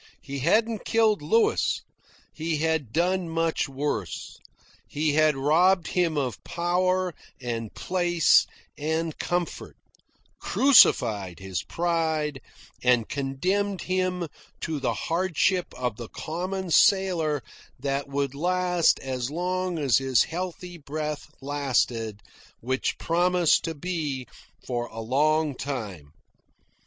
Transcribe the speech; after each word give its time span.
He 0.23 0.39
hadn't 0.39 0.83
killed 0.83 1.21
Louis. 1.21 1.79
He 2.33 2.57
had 2.57 2.91
done 2.91 3.29
much 3.29 3.69
worse. 3.69 4.39
He 4.87 5.13
had 5.13 5.35
robbed 5.37 5.89
him 5.89 6.17
of 6.17 6.43
power 6.43 7.13
and 7.39 7.71
place 7.75 8.47
and 8.79 9.15
comfort, 9.19 9.77
crucified 10.39 11.37
his 11.37 11.61
pride, 11.61 12.41
and 12.83 13.07
condemned 13.09 13.83
him 13.83 14.27
to 14.61 14.79
the 14.79 14.95
hardship 14.95 15.67
of 15.77 15.97
the 15.97 16.09
common 16.09 16.71
sailor 16.71 17.43
that 17.79 18.07
would 18.07 18.33
last 18.33 18.99
as 19.01 19.29
long 19.29 19.77
as 19.77 19.99
his 19.99 20.23
healthy 20.23 20.79
breath 20.79 21.27
lasted, 21.41 22.21
which 22.59 22.97
promised 22.97 23.63
to 23.65 23.75
be 23.75 24.25
for 24.65 24.87
a 24.87 24.99
long 24.99 25.53
time. 25.53 26.11